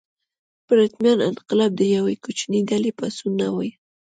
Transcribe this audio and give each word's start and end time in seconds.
پرتمین 0.67 1.17
انقلاب 1.29 1.71
د 1.77 1.81
یوې 1.95 2.15
کوچنۍ 2.23 2.61
ډلې 2.69 2.91
پاڅون 2.97 3.31
نه 3.39 3.47
و. 3.55 3.57